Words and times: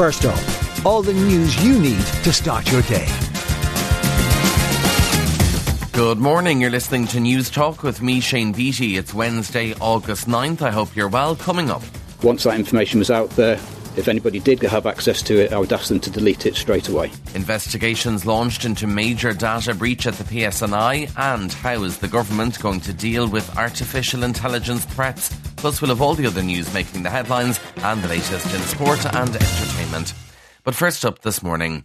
First 0.00 0.24
up, 0.24 0.86
all 0.86 1.02
the 1.02 1.12
news 1.12 1.62
you 1.62 1.78
need 1.78 2.00
to 2.24 2.32
start 2.32 2.72
your 2.72 2.80
day. 2.80 3.06
Good 5.92 6.16
morning. 6.16 6.58
You're 6.58 6.70
listening 6.70 7.06
to 7.08 7.18
Newstalk 7.18 7.82
with 7.82 8.00
me, 8.00 8.20
Shane 8.20 8.52
Beatty. 8.52 8.96
It's 8.96 9.12
Wednesday, 9.12 9.74
August 9.74 10.26
9th. 10.26 10.62
I 10.62 10.70
hope 10.70 10.96
you're 10.96 11.10
well. 11.10 11.36
Coming 11.36 11.70
up. 11.70 11.82
Once 12.22 12.44
that 12.44 12.58
information 12.58 12.98
was 12.98 13.10
out 13.10 13.28
there, 13.36 13.60
if 14.00 14.08
anybody 14.08 14.40
did 14.40 14.60
have 14.62 14.86
access 14.86 15.22
to 15.22 15.38
it, 15.38 15.52
I 15.52 15.58
would 15.58 15.72
ask 15.72 15.88
them 15.88 16.00
to 16.00 16.10
delete 16.10 16.46
it 16.46 16.56
straight 16.56 16.88
away. 16.88 17.12
Investigations 17.34 18.26
launched 18.26 18.64
into 18.64 18.86
major 18.86 19.32
data 19.32 19.74
breach 19.74 20.06
at 20.06 20.14
the 20.14 20.24
PSNI, 20.24 21.12
and 21.16 21.52
how 21.52 21.84
is 21.84 21.98
the 21.98 22.08
government 22.08 22.58
going 22.60 22.80
to 22.80 22.92
deal 22.92 23.28
with 23.28 23.56
artificial 23.56 24.24
intelligence 24.24 24.84
threats? 24.86 25.28
Plus, 25.56 25.80
we'll 25.80 25.90
have 25.90 26.00
all 26.00 26.14
the 26.14 26.26
other 26.26 26.42
news 26.42 26.72
making 26.72 27.02
the 27.02 27.10
headlines 27.10 27.60
and 27.76 28.02
the 28.02 28.08
latest 28.08 28.52
in 28.54 28.60
sport 28.62 29.04
and 29.14 29.36
entertainment. 29.36 30.14
But 30.64 30.74
first 30.74 31.04
up 31.04 31.20
this 31.20 31.42
morning. 31.42 31.84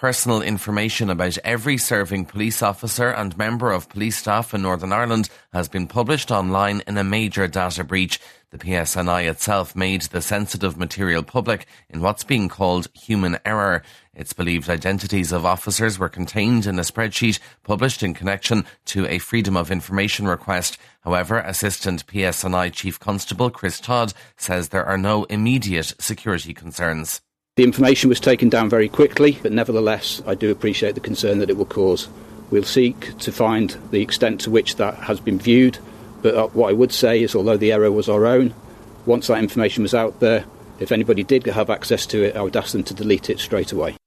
Personal 0.00 0.40
information 0.40 1.10
about 1.10 1.36
every 1.44 1.76
serving 1.76 2.24
police 2.24 2.62
officer 2.62 3.10
and 3.10 3.36
member 3.36 3.70
of 3.70 3.90
police 3.90 4.16
staff 4.16 4.54
in 4.54 4.62
Northern 4.62 4.94
Ireland 4.94 5.28
has 5.52 5.68
been 5.68 5.86
published 5.86 6.30
online 6.30 6.82
in 6.86 6.96
a 6.96 7.04
major 7.04 7.46
data 7.46 7.84
breach. 7.84 8.18
The 8.48 8.56
PSNI 8.56 9.28
itself 9.30 9.76
made 9.76 10.00
the 10.00 10.22
sensitive 10.22 10.78
material 10.78 11.22
public 11.22 11.66
in 11.90 12.00
what's 12.00 12.24
being 12.24 12.48
called 12.48 12.88
human 12.94 13.36
error. 13.44 13.82
It's 14.14 14.32
believed 14.32 14.70
identities 14.70 15.32
of 15.32 15.44
officers 15.44 15.98
were 15.98 16.08
contained 16.08 16.64
in 16.64 16.78
a 16.78 16.82
spreadsheet 16.82 17.38
published 17.62 18.02
in 18.02 18.14
connection 18.14 18.64
to 18.86 19.06
a 19.06 19.18
Freedom 19.18 19.54
of 19.54 19.70
Information 19.70 20.26
request. 20.26 20.78
However, 21.02 21.40
Assistant 21.40 22.06
PSNI 22.06 22.72
Chief 22.72 22.98
Constable 22.98 23.50
Chris 23.50 23.78
Todd 23.78 24.14
says 24.38 24.70
there 24.70 24.86
are 24.86 24.96
no 24.96 25.24
immediate 25.24 25.92
security 25.98 26.54
concerns. 26.54 27.20
The 27.60 27.64
information 27.64 28.08
was 28.08 28.20
taken 28.20 28.48
down 28.48 28.70
very 28.70 28.88
quickly, 28.88 29.38
but 29.42 29.52
nevertheless, 29.52 30.22
I 30.26 30.34
do 30.34 30.50
appreciate 30.50 30.94
the 30.94 31.00
concern 31.02 31.40
that 31.40 31.50
it 31.50 31.58
will 31.58 31.66
cause. 31.66 32.08
We'll 32.50 32.62
seek 32.62 33.18
to 33.18 33.30
find 33.30 33.76
the 33.90 34.00
extent 34.00 34.40
to 34.40 34.50
which 34.50 34.76
that 34.76 34.94
has 34.94 35.20
been 35.20 35.38
viewed, 35.38 35.76
but 36.22 36.34
uh, 36.34 36.46
what 36.46 36.70
I 36.70 36.72
would 36.72 36.90
say 36.90 37.22
is, 37.22 37.34
although 37.34 37.58
the 37.58 37.70
error 37.70 37.92
was 37.92 38.08
our 38.08 38.24
own, 38.24 38.54
once 39.04 39.26
that 39.26 39.40
information 39.40 39.82
was 39.82 39.92
out 39.92 40.20
there, 40.20 40.46
if 40.78 40.90
anybody 40.90 41.22
did 41.22 41.44
have 41.44 41.68
access 41.68 42.06
to 42.06 42.22
it, 42.22 42.34
I 42.34 42.40
would 42.40 42.56
ask 42.56 42.72
them 42.72 42.82
to 42.84 42.94
delete 42.94 43.28
it 43.28 43.38
straight 43.38 43.72
away. 43.72 43.99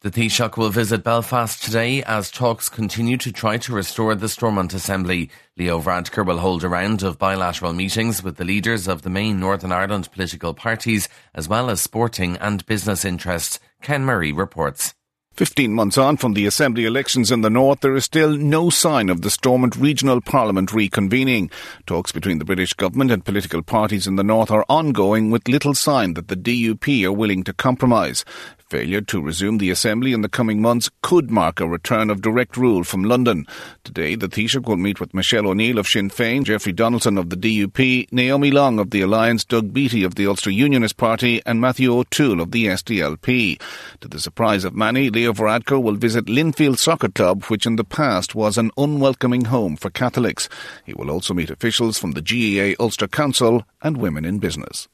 The 0.00 0.12
Taoiseach 0.12 0.56
will 0.56 0.70
visit 0.70 1.02
Belfast 1.02 1.60
today 1.60 2.04
as 2.04 2.30
talks 2.30 2.68
continue 2.68 3.16
to 3.16 3.32
try 3.32 3.56
to 3.58 3.72
restore 3.72 4.14
the 4.14 4.28
Stormont 4.28 4.72
Assembly. 4.72 5.28
Leo 5.56 5.80
Varadkar 5.80 6.24
will 6.24 6.38
hold 6.38 6.62
a 6.62 6.68
round 6.68 7.02
of 7.02 7.18
bilateral 7.18 7.72
meetings 7.72 8.22
with 8.22 8.36
the 8.36 8.44
leaders 8.44 8.86
of 8.86 9.02
the 9.02 9.10
main 9.10 9.40
Northern 9.40 9.72
Ireland 9.72 10.12
political 10.12 10.54
parties, 10.54 11.08
as 11.34 11.48
well 11.48 11.68
as 11.68 11.80
sporting 11.80 12.36
and 12.36 12.64
business 12.66 13.04
interests. 13.04 13.58
Ken 13.82 14.04
Murray 14.04 14.30
reports. 14.30 14.94
15 15.38 15.72
months 15.72 15.96
on 15.96 16.16
from 16.16 16.32
the 16.32 16.46
Assembly 16.46 16.84
elections 16.84 17.30
in 17.30 17.42
the 17.42 17.48
North, 17.48 17.78
there 17.78 17.94
is 17.94 18.04
still 18.04 18.36
no 18.36 18.70
sign 18.70 19.08
of 19.08 19.22
the 19.22 19.30
Stormont 19.30 19.76
Regional 19.76 20.20
Parliament 20.20 20.70
reconvening. 20.70 21.48
Talks 21.86 22.10
between 22.10 22.40
the 22.40 22.44
British 22.44 22.72
government 22.72 23.12
and 23.12 23.24
political 23.24 23.62
parties 23.62 24.08
in 24.08 24.16
the 24.16 24.24
North 24.24 24.50
are 24.50 24.64
ongoing 24.68 25.30
with 25.30 25.46
little 25.46 25.74
sign 25.74 26.14
that 26.14 26.26
the 26.26 26.34
DUP 26.34 27.04
are 27.04 27.12
willing 27.12 27.44
to 27.44 27.52
compromise. 27.52 28.24
Failure 28.70 29.00
to 29.00 29.22
resume 29.22 29.56
the 29.56 29.70
Assembly 29.70 30.12
in 30.12 30.20
the 30.20 30.28
coming 30.28 30.60
months 30.60 30.90
could 31.00 31.30
mark 31.30 31.58
a 31.58 31.66
return 31.66 32.10
of 32.10 32.20
direct 32.20 32.54
rule 32.54 32.84
from 32.84 33.02
London. 33.02 33.46
Today, 33.82 34.14
the 34.14 34.28
Taoiseach 34.28 34.66
will 34.66 34.76
meet 34.76 35.00
with 35.00 35.14
Michelle 35.14 35.46
O'Neill 35.46 35.78
of 35.78 35.88
Sinn 35.88 36.10
Féin, 36.10 36.44
Jeffrey 36.44 36.72
Donaldson 36.72 37.16
of 37.16 37.30
the 37.30 37.36
DUP, 37.36 38.12
Naomi 38.12 38.50
Long 38.50 38.78
of 38.78 38.90
the 38.90 39.00
Alliance, 39.00 39.42
Doug 39.42 39.72
Beattie 39.72 40.04
of 40.04 40.16
the 40.16 40.26
Ulster 40.26 40.50
Unionist 40.50 40.98
Party, 40.98 41.40
and 41.46 41.62
Matthew 41.62 41.96
O'Toole 41.96 42.42
of 42.42 42.50
the 42.50 42.66
SDLP. 42.66 43.58
To 44.02 44.08
the 44.08 44.20
surprise 44.20 44.64
of 44.64 44.74
many, 44.74 45.08
Leo 45.08 45.32
Varadkar 45.32 45.82
will 45.82 45.96
visit 45.96 46.26
Linfield 46.26 46.76
Soccer 46.76 47.08
Club, 47.08 47.44
which 47.44 47.64
in 47.64 47.76
the 47.76 47.84
past 47.84 48.34
was 48.34 48.58
an 48.58 48.70
unwelcoming 48.76 49.46
home 49.46 49.78
for 49.78 49.88
Catholics. 49.88 50.46
He 50.84 50.92
will 50.92 51.10
also 51.10 51.32
meet 51.32 51.48
officials 51.48 51.96
from 51.98 52.10
the 52.12 52.20
GAA 52.20 52.82
Ulster 52.82 53.08
Council 53.08 53.64
and 53.80 53.96
Women 53.96 54.26
in 54.26 54.40
Business. 54.40 54.88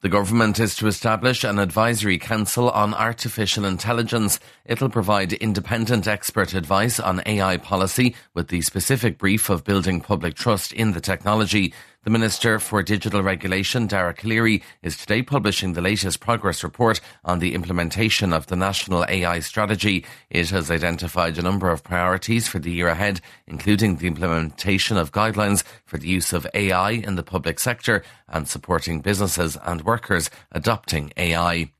The 0.00 0.08
government 0.08 0.60
is 0.60 0.76
to 0.76 0.86
establish 0.86 1.42
an 1.42 1.58
advisory 1.58 2.18
council 2.18 2.70
on 2.70 2.94
artificial 2.94 3.64
intelligence. 3.64 4.38
It'll 4.64 4.88
provide 4.88 5.32
independent 5.32 6.06
expert 6.06 6.54
advice 6.54 7.00
on 7.00 7.20
AI 7.26 7.56
policy 7.56 8.14
with 8.32 8.46
the 8.46 8.60
specific 8.60 9.18
brief 9.18 9.50
of 9.50 9.64
building 9.64 10.00
public 10.00 10.36
trust 10.36 10.72
in 10.72 10.92
the 10.92 11.00
technology. 11.00 11.74
The 12.04 12.10
Minister 12.10 12.60
for 12.60 12.84
Digital 12.84 13.24
Regulation, 13.24 13.88
Dara 13.88 14.14
Calleary, 14.14 14.62
is 14.82 14.96
today 14.96 15.20
publishing 15.20 15.72
the 15.72 15.80
latest 15.80 16.20
progress 16.20 16.62
report 16.62 17.00
on 17.24 17.40
the 17.40 17.54
implementation 17.54 18.32
of 18.32 18.46
the 18.46 18.54
National 18.54 19.04
AI 19.08 19.40
Strategy. 19.40 20.06
It 20.30 20.50
has 20.50 20.70
identified 20.70 21.36
a 21.36 21.42
number 21.42 21.70
of 21.70 21.82
priorities 21.82 22.46
for 22.46 22.60
the 22.60 22.70
year 22.70 22.86
ahead, 22.86 23.20
including 23.48 23.96
the 23.96 24.06
implementation 24.06 24.96
of 24.96 25.10
guidelines 25.10 25.64
for 25.84 25.98
the 25.98 26.08
use 26.08 26.32
of 26.32 26.46
AI 26.54 26.92
in 26.92 27.16
the 27.16 27.24
public 27.24 27.58
sector 27.58 28.04
and 28.28 28.46
supporting 28.46 29.00
businesses 29.00 29.58
and 29.64 29.82
workers 29.82 30.30
adopting 30.52 31.12
AI. 31.16 31.72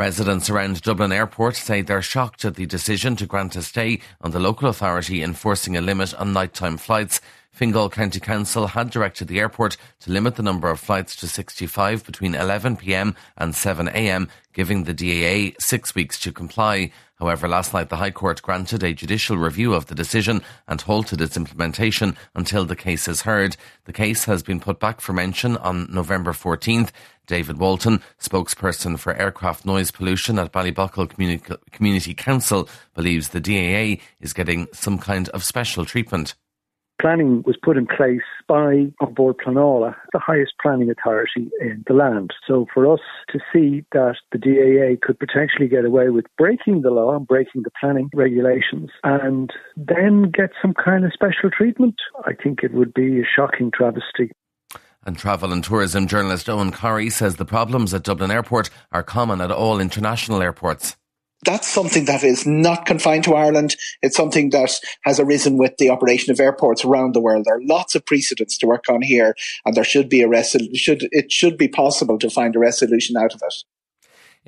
Residents 0.00 0.48
around 0.48 0.80
Dublin 0.80 1.12
Airport 1.12 1.56
say 1.56 1.82
they're 1.82 2.00
shocked 2.00 2.46
at 2.46 2.54
the 2.54 2.64
decision 2.64 3.16
to 3.16 3.26
grant 3.26 3.54
a 3.54 3.60
stay 3.60 4.00
on 4.22 4.30
the 4.30 4.40
local 4.40 4.70
authority 4.70 5.22
enforcing 5.22 5.76
a 5.76 5.82
limit 5.82 6.14
on 6.14 6.32
nighttime 6.32 6.78
flights. 6.78 7.20
Fingal 7.52 7.90
County 7.90 8.18
Council 8.18 8.68
had 8.68 8.88
directed 8.88 9.28
the 9.28 9.38
airport 9.38 9.76
to 10.00 10.10
limit 10.10 10.36
the 10.36 10.42
number 10.42 10.70
of 10.70 10.80
flights 10.80 11.14
to 11.16 11.28
65 11.28 12.02
between 12.06 12.32
11pm 12.32 13.14
and 13.36 13.52
7am, 13.52 14.30
giving 14.60 14.84
the 14.84 14.92
DAA 14.92 15.54
six 15.58 15.94
weeks 15.94 16.20
to 16.20 16.30
comply. 16.30 16.90
However, 17.18 17.48
last 17.48 17.72
night 17.72 17.88
the 17.88 17.96
High 17.96 18.10
Court 18.10 18.42
granted 18.42 18.82
a 18.82 18.92
judicial 18.92 19.38
review 19.38 19.72
of 19.72 19.86
the 19.86 19.94
decision 19.94 20.42
and 20.68 20.78
halted 20.78 21.22
its 21.22 21.34
implementation 21.34 22.14
until 22.34 22.66
the 22.66 22.76
case 22.76 23.08
is 23.08 23.22
heard. 23.22 23.56
The 23.86 23.94
case 23.94 24.26
has 24.26 24.42
been 24.42 24.60
put 24.60 24.78
back 24.78 25.00
for 25.00 25.14
mention 25.14 25.56
on 25.56 25.90
November 25.90 26.32
14th. 26.32 26.90
David 27.26 27.56
Walton, 27.56 28.02
spokesperson 28.20 28.98
for 28.98 29.14
aircraft 29.14 29.64
noise 29.64 29.90
pollution 29.90 30.38
at 30.38 30.52
Ballyboughal 30.52 31.08
Communi- 31.08 31.56
Community 31.70 32.12
Council, 32.12 32.68
believes 32.92 33.30
the 33.30 33.40
DAA 33.40 33.98
is 34.20 34.34
getting 34.34 34.68
some 34.74 34.98
kind 34.98 35.30
of 35.30 35.42
special 35.42 35.86
treatment 35.86 36.34
planning 37.00 37.42
was 37.46 37.56
put 37.62 37.76
in 37.76 37.86
place 37.86 38.20
by 38.46 38.92
An 39.00 39.14
Bord 39.14 39.36
Pleanála, 39.38 39.94
the 40.12 40.18
highest 40.18 40.52
planning 40.60 40.90
authority 40.90 41.50
in 41.60 41.84
the 41.86 41.94
land. 41.94 42.30
So 42.46 42.66
for 42.72 42.92
us 42.92 43.00
to 43.30 43.38
see 43.52 43.84
that 43.92 44.16
the 44.32 44.38
DAA 44.38 45.00
could 45.00 45.18
potentially 45.18 45.68
get 45.68 45.84
away 45.84 46.10
with 46.10 46.26
breaking 46.36 46.82
the 46.82 46.90
law 46.90 47.16
and 47.16 47.26
breaking 47.26 47.62
the 47.62 47.70
planning 47.80 48.10
regulations 48.14 48.90
and 49.04 49.50
then 49.76 50.30
get 50.30 50.50
some 50.60 50.74
kind 50.74 51.04
of 51.04 51.12
special 51.12 51.50
treatment, 51.50 51.96
I 52.24 52.32
think 52.34 52.62
it 52.62 52.74
would 52.74 52.92
be 52.92 53.20
a 53.20 53.24
shocking 53.24 53.70
travesty. 53.74 54.32
And 55.04 55.18
travel 55.18 55.52
and 55.52 55.64
tourism 55.64 56.06
journalist 56.06 56.48
Eoghan 56.48 56.72
Corry 56.72 57.10
says 57.10 57.36
the 57.36 57.46
problems 57.46 57.94
at 57.94 58.02
Dublin 58.02 58.30
Airport 58.30 58.68
are 58.92 59.02
common 59.02 59.40
at 59.40 59.50
all 59.50 59.80
international 59.80 60.42
airports 60.42 60.96
that's 61.44 61.68
something 61.68 62.04
that 62.04 62.22
is 62.22 62.46
not 62.46 62.86
confined 62.86 63.24
to 63.24 63.34
Ireland. 63.34 63.76
It's 64.02 64.16
something 64.16 64.50
that 64.50 64.72
has 65.04 65.18
arisen 65.18 65.56
with 65.56 65.76
the 65.78 65.90
operation 65.90 66.32
of 66.32 66.40
airports 66.40 66.84
around 66.84 67.14
the 67.14 67.20
world. 67.20 67.46
There 67.46 67.56
are 67.56 67.62
lots 67.64 67.94
of 67.94 68.04
precedents 68.04 68.58
to 68.58 68.66
work 68.66 68.84
on 68.88 69.02
here, 69.02 69.34
and 69.64 69.74
there 69.74 69.84
should 69.84 70.08
be 70.08 70.22
a 70.22 70.28
resol- 70.28 70.76
should 70.76 71.08
it 71.12 71.32
should 71.32 71.56
be 71.56 71.68
possible 71.68 72.18
to 72.18 72.30
find 72.30 72.54
a 72.54 72.58
resolution 72.58 73.16
out 73.16 73.34
of 73.34 73.40
it. 73.44 73.54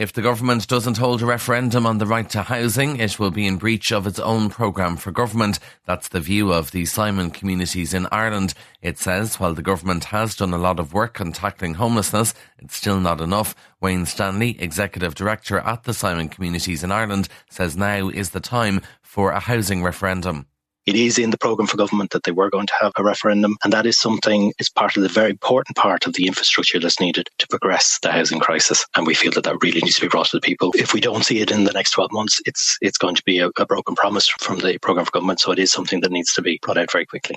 If 0.03 0.13
the 0.13 0.21
government 0.21 0.67
doesn't 0.67 0.97
hold 0.97 1.23
a 1.23 1.27
referendum 1.27 1.87
on 1.87 1.99
the 1.99 2.07
right 2.07 2.29
to 2.31 2.43
housing, 2.43 2.97
it 2.97 3.21
will 3.21 3.31
be 3.31 3.47
in 3.47 3.57
breach 3.57 3.93
of 3.93 4.05
its 4.05 4.19
own 4.19 4.51
programme 4.51 4.97
for 4.97 5.13
government. 5.13 5.61
That's 5.87 6.09
the 6.09 6.19
view 6.19 6.53
of 6.53 6.73
the 6.73 6.87
Simon 6.87 7.31
communities 7.31 7.95
in 7.95 8.09
Ireland. 8.11 8.53
It 8.81 8.99
says 8.99 9.39
while 9.39 9.55
the 9.55 9.63
government 9.63 10.03
has 10.07 10.35
done 10.35 10.53
a 10.53 10.59
lot 10.59 10.81
of 10.81 10.93
work 10.93 11.21
on 11.21 11.31
tackling 11.31 11.75
homelessness, 11.75 12.35
it's 12.59 12.75
still 12.75 12.99
not 12.99 13.21
enough. 13.21 13.55
Wayne 13.81 14.05
Stanley, 14.05 14.61
Executive 14.61 15.15
Director 15.15 15.61
at 15.61 15.85
the 15.85 15.95
Simon 15.95 16.29
Communities 16.29 16.83
in 16.83 16.91
Ireland, 16.91 17.29
says 17.49 17.77
now 17.77 18.09
is 18.09 18.31
the 18.31 18.41
time 18.41 18.81
for 19.03 19.31
a 19.31 19.39
housing 19.39 19.85
referendum. 19.85 20.47
It 20.85 20.97
is 20.97 21.17
in 21.17 21.31
the 21.31 21.39
programme 21.39 21.69
for 21.69 21.77
government 21.77 22.11
that 22.11 22.25
they 22.25 22.33
were 22.33 22.51
going 22.51 22.67
to 22.67 22.73
have 22.81 22.93
a 22.97 23.05
referendum, 23.05 23.57
and 23.63 23.73
that 23.73 23.87
is 23.87 23.97
something, 23.97 24.53
it's 24.59 24.69
part 24.69 24.97
of 24.97 25.05
the 25.05 25.09
very 25.09 25.31
important 25.31 25.77
part 25.77 26.07
of 26.07 26.15
the 26.15 26.27
infrastructure 26.27 26.81
that's 26.81 26.99
needed 26.99 27.29
to 27.39 27.47
progress 27.47 28.01
the 28.03 28.11
housing 28.11 28.41
crisis. 28.41 28.85
And 28.97 29.07
we 29.07 29.15
feel 29.15 29.31
that 29.33 29.45
that 29.45 29.63
really 29.63 29.81
needs 29.81 29.97
to 29.97 30.03
be 30.03 30.09
brought 30.09 30.27
to 30.27 30.39
the 30.39 30.41
people. 30.41 30.73
If 30.75 30.93
we 30.93 31.01
don't 31.01 31.25
see 31.25 31.41
it 31.41 31.53
in 31.53 31.65
the 31.65 31.73
next 31.73 31.93
12 31.93 32.11
months, 32.11 32.41
it's, 32.47 32.79
it's 32.83 32.99
going 32.99 33.15
to 33.15 33.23
be 33.25 33.39
a, 33.39 33.51
a 33.59 33.67
broken 33.67 33.95
promise 33.95 34.27
from 34.27 34.59
the 34.59 34.77
programme 34.79 35.07
for 35.07 35.13
government. 35.13 35.39
So 35.39 35.53
it 35.53 35.61
is 35.61 35.71
something 35.71 36.01
that 36.01 36.11
needs 36.11 36.35
to 36.35 36.43
be 36.43 36.59
brought 36.61 36.79
out 36.79 36.91
very 36.91 37.07
quickly. 37.07 37.37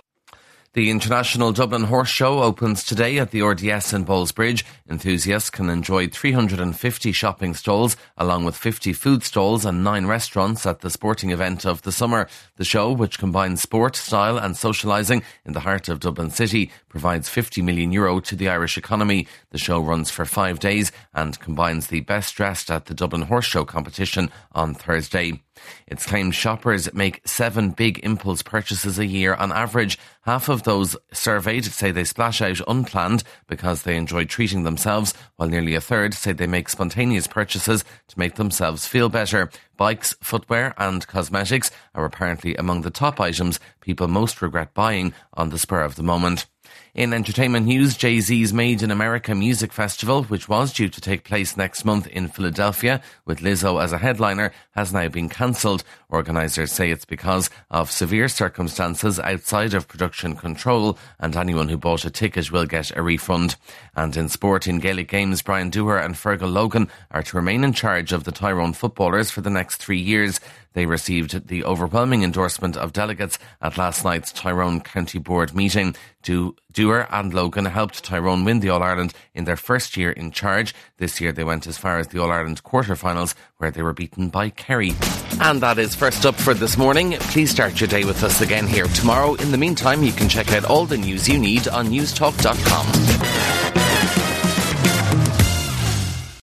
The 0.75 0.92
International 0.92 1.54
Dublin 1.54 1.86
Horse 1.86 2.10
Show 2.10 2.44
opens 2.44 2.83
today 2.83 3.18
at 3.18 3.31
the 3.31 3.42
RDS 3.42 3.94
in 3.94 4.04
Ballsbridge. 4.06 4.66
Enthusiasts 4.89 5.50
can 5.50 5.69
enjoy 5.69 6.10
350 6.10 7.13
shopping 7.13 7.54
stalls 7.54 7.95
along 8.18 8.44
with 8.44 8.57
50 8.57 8.92
food 8.92 9.24
stalls 9.24 9.63
and 9.63 9.86
nine 9.86 10.06
restaurants 10.06 10.66
at 10.66 10.81
the 10.81 10.89
sporting 10.89 11.30
event 11.30 11.66
of 11.66 11.83
the 11.83 11.94
summer. 11.94 12.27
The 12.57 12.66
show, 12.66 12.92
which 12.92 13.19
combines 13.19 13.62
sport, 13.62 13.95
style 13.95 14.38
and 14.38 14.54
socialising 14.54 15.24
in 15.45 15.54
the 15.54 15.62
heart 15.62 15.88
of 15.88 16.01
Dublin 16.01 16.30
City, 16.30 16.69
provides 16.89 17.30
50 17.30 17.62
million 17.62 17.94
euro 17.94 18.19
to 18.19 18.36
the 18.36 18.50
Irish 18.50 18.78
economy. 18.78 19.28
The 19.51 19.57
show 19.57 19.80
runs 19.80 20.12
for 20.12 20.25
five 20.25 20.60
days 20.60 20.92
and 21.13 21.39
combines 21.39 21.88
the 21.88 22.01
best 22.01 22.36
dressed 22.36 22.69
at 22.69 22.88
the 22.88 22.94
Dublin 22.94 23.21
Horse 23.21 23.45
Show 23.45 23.63
competition 23.63 24.30
on 24.51 24.74
Thursday. 24.74 25.42
It's 25.88 26.06
claimed 26.06 26.36
shoppers 26.36 26.94
make 26.94 27.21
seven 27.25 27.71
big 27.71 28.00
impulse 28.04 28.42
purchases 28.42 29.00
a 29.00 29.06
year 29.06 29.33
on 29.33 29.51
average. 29.51 29.98
Half 30.21 30.50
of 30.50 30.63
those 30.66 30.98
surveyed 31.14 31.64
say 31.64 31.92
they 31.92 32.04
splash 32.04 32.42
out 32.42 32.60
unplanned 32.68 33.24
because 33.48 33.84
they 33.84 33.96
enjoy 33.96 34.26
treating 34.26 34.64
themselves, 34.64 35.14
while 35.38 35.48
nearly 35.48 35.76
a 35.76 35.82
third 35.82 36.14
say 36.14 36.34
they 36.34 36.48
make 36.48 36.68
spontaneous 36.68 37.28
purchases 37.28 37.86
to 38.10 38.20
make 38.20 38.36
themselves 38.36 38.86
feel 38.86 39.08
better. 39.08 39.50
Bikes, 39.78 40.16
footwear, 40.22 40.74
and 40.78 41.08
cosmetics 41.08 41.72
are 41.94 42.04
apparently 42.04 42.56
among 42.56 42.82
the 42.82 42.92
top 42.92 43.22
items 43.22 43.60
people 43.80 44.08
most 44.08 44.42
regret 44.42 44.74
buying 44.74 45.14
on 45.34 45.50
the 45.50 45.60
spur 45.60 45.82
of 45.82 45.96
the 45.96 46.04
moment. 46.04 46.46
In 46.94 47.13
entertainment 47.13 47.66
news, 47.66 47.98
Jay 47.98 48.19
Z's 48.22 48.54
Made 48.54 48.81
in 48.81 48.89
America 48.89 49.36
Music 49.36 49.74
Festival, 49.74 50.24
which 50.24 50.48
was 50.48 50.72
due 50.72 50.88
to 50.88 51.01
take 51.01 51.25
place 51.25 51.57
next 51.57 51.83
month 51.83 52.07
in 52.07 52.27
Philadelphia 52.27 53.01
with 53.25 53.42
Lizzo 53.42 53.83
as 53.83 53.92
a 53.92 53.98
headliner, 53.98 54.54
has 54.72 54.94
now 54.94 55.10
been 55.10 55.27
cancelled. 55.27 55.83
Organisers 56.10 56.72
say 56.72 56.92
it's 56.92 57.04
because 57.04 57.50
of 57.69 57.92
severe 57.92 58.27
circumstances 58.30 59.19
outside 59.19 59.74
of 59.74 59.88
production 59.88 60.36
control, 60.36 60.98
and 61.19 61.36
anyone 61.36 61.68
who 61.68 61.77
bought 61.77 62.06
a 62.06 62.10
ticket 62.10 62.51
will 62.51 62.66
get 62.66 62.95
a 62.95 63.01
refund. 63.01 63.56
And 63.95 64.16
in 64.16 64.30
sport, 64.30 64.68
in 64.68 64.80
Gaelic 64.80 65.10
games, 65.10 65.42
Brian 65.42 65.71
Dooher 65.71 66.04
and 66.04 66.16
Fergal 66.16 66.51
Logan 66.51 66.89
are 67.12 67.24
to 67.24 67.36
remain 67.38 67.63
in 67.63 67.74
charge 67.74 68.13
of 68.13 68.24
the 68.24 68.31
Tyrone 68.31 68.74
footballers 68.74 69.31
for 69.31 69.42
the 69.42 69.50
next 69.50 69.78
three 69.78 70.00
years. 70.00 70.39
They 70.75 70.86
received 70.86 71.48
the 71.48 71.63
overwhelming 71.63 72.24
endorsement 72.24 72.75
of 72.75 72.92
delegates 72.92 73.39
at 73.62 73.77
last 73.77 74.04
night's 74.04 74.33
Tyrone 74.33 74.81
County 74.81 75.19
Board 75.19 75.56
meeting. 75.56 75.95
Dooher 76.22 77.07
and 77.10 77.33
Logan 77.33 77.66
helped 77.66 78.04
Tyrone 78.04 78.44
win 78.44 78.60
the 78.60 78.69
All 78.69 78.83
Ireland 78.83 79.13
in 79.33 79.45
their 79.45 79.56
first 79.56 79.95
year 79.95 80.12
in 80.12 80.31
charge. 80.31 80.75
This 80.98 81.22
year 81.22 81.31
they 81.31 81.45
went 81.45 81.66
as 81.66 81.77
far 81.77 81.98
as 81.98 82.10
the 82.10 82.22
All 82.22 82.30
Ireland 82.30 82.62
quarter-finals 82.63 83.36
where 83.57 83.72
they 83.72 83.81
were 83.81 83.94
beaten 83.94 84.27
by 84.27 84.50
Kerry. 84.50 84.92
And 85.39 85.62
that 85.62 85.80
is 85.80 85.95
first 85.95 86.25
up 86.25 86.36
for 86.36 86.54
this 86.54 86.78
morning. 86.78 87.13
Please 87.13 87.51
start 87.51 87.80
your 87.80 87.88
day 87.88 88.04
with 88.04 88.21
us 88.24 88.42
again 88.42 88.68
here 88.68 88.88
tomorrow. 88.88 89.36
In 89.36 89.51
the 89.51 89.57
meantime, 89.57 90.04
you 90.04 90.12
can 90.12 90.28
check 90.28 90.51
out 90.51 90.66
all 90.66 90.86
the 90.86 90.98
news 90.98 91.30
you 91.30 91.39
need 91.39 91.69
on 91.69 91.88
newstalk.com. 91.88 93.35